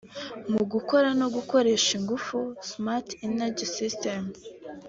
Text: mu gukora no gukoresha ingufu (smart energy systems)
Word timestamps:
mu 0.51 0.63
gukora 0.71 1.09
no 1.19 1.27
gukoresha 1.35 1.89
ingufu 1.99 2.37
(smart 2.69 3.07
energy 3.27 3.65
systems) 3.77 4.37